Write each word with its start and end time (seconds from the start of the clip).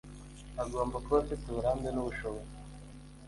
agomba 0.63 0.97
kuba 1.03 1.17
afite 1.21 1.43
uburambe 1.47 1.89
n 1.91 1.97
ubushobozi 2.01 2.55